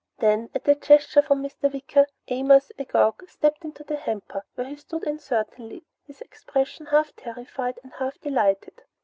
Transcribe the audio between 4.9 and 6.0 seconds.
uncertainly,